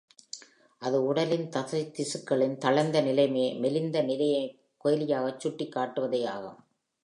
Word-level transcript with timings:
அது 0.81 1.05
உடலின் 1.05 1.49
தசைத்திசுக்களின் 1.49 2.57
தளர்ந்த 2.57 3.01
நிலையை 3.01 3.53
மெலிந்த 3.53 4.01
நிலையைக் 4.01 4.59
கேலியாகச் 4.85 5.37
சுட்டிக் 5.37 5.75
காட்டுவதேயாகும். 5.75 6.59